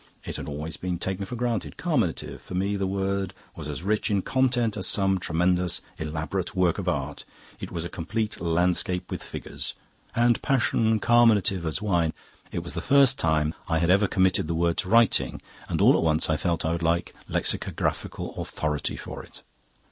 It 0.25 0.37
had 0.37 0.49
always 0.49 0.77
been 0.77 0.97
taken 0.97 1.25
for 1.25 1.35
granted. 1.35 1.77
Carminative: 1.77 2.41
for 2.41 2.55
me 2.55 2.75
the 2.75 2.87
word 2.87 3.35
was 3.55 3.69
as 3.69 3.83
rich 3.83 4.09
in 4.09 4.23
content 4.23 4.75
as 4.75 4.87
some 4.87 5.19
tremendous, 5.19 5.79
elaborate 5.99 6.55
work 6.55 6.79
of 6.79 6.89
art; 6.89 7.23
it 7.59 7.71
was 7.71 7.85
a 7.85 7.87
complete 7.87 8.41
landscape 8.41 9.11
with 9.11 9.21
figures. 9.21 9.75
'And 10.15 10.41
passion 10.41 10.97
carminative 10.99 11.67
as 11.67 11.83
wine...' 11.83 12.13
It 12.51 12.63
was 12.63 12.73
the 12.73 12.81
first 12.81 13.19
time 13.19 13.53
I 13.69 13.77
had 13.77 13.91
ever 13.91 14.07
committed 14.07 14.47
the 14.47 14.55
word 14.55 14.77
to 14.77 14.89
writing, 14.89 15.39
and 15.69 15.79
all 15.79 15.95
at 15.95 16.01
once 16.01 16.31
I 16.31 16.35
felt 16.35 16.65
I 16.65 16.71
would 16.71 16.81
like 16.81 17.13
lexicographical 17.29 18.33
authority 18.41 18.95
for 18.97 19.21
it. 19.21 19.43